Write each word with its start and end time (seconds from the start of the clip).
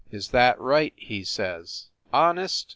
"Is 0.09 0.29
that 0.29 0.59
right?" 0.59 0.93
he 0.97 1.23
says; 1.23 1.89
"Honest?" 2.11 2.67